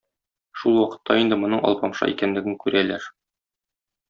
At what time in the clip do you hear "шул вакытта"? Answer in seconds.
0.61-1.17